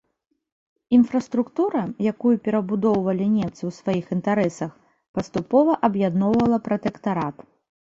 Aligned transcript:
Інфраструктура, 0.97 1.81
якую 2.13 2.33
перабудоўвалі 2.49 3.29
немцы 3.37 3.55
ў 3.65 3.71
сваіх 3.79 4.05
інтарэсах, 4.19 4.71
паступова 5.17 5.81
аб'ядноўвала 5.91 6.57
пратэктарат. 6.71 7.37